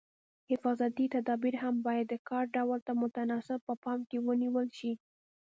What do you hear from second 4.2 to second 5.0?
ونیول شي.